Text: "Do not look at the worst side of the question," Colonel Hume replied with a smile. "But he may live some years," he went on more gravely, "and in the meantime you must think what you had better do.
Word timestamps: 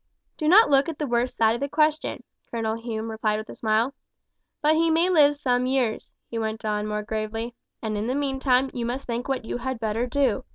"Do 0.35 0.47
not 0.47 0.71
look 0.71 0.89
at 0.89 0.97
the 0.97 1.05
worst 1.05 1.37
side 1.37 1.53
of 1.53 1.59
the 1.61 1.69
question," 1.69 2.23
Colonel 2.49 2.73
Hume 2.73 3.11
replied 3.11 3.37
with 3.37 3.49
a 3.49 3.55
smile. 3.55 3.93
"But 4.59 4.73
he 4.73 4.89
may 4.89 5.11
live 5.11 5.35
some 5.35 5.67
years," 5.67 6.11
he 6.27 6.39
went 6.39 6.65
on 6.65 6.87
more 6.87 7.03
gravely, 7.03 7.53
"and 7.83 7.95
in 7.95 8.07
the 8.07 8.15
meantime 8.15 8.71
you 8.73 8.83
must 8.83 9.05
think 9.05 9.27
what 9.27 9.45
you 9.45 9.57
had 9.59 9.79
better 9.79 10.07
do. 10.07 10.43